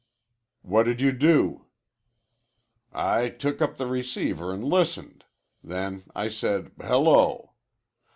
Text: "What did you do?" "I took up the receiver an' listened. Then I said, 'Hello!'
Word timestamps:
"What 0.63 0.85
did 0.87 0.99
you 0.99 1.11
do?" 1.11 1.67
"I 2.91 3.29
took 3.29 3.61
up 3.61 3.77
the 3.77 3.85
receiver 3.85 4.51
an' 4.51 4.63
listened. 4.63 5.25
Then 5.63 6.05
I 6.15 6.27
said, 6.27 6.71
'Hello!' 6.79 7.53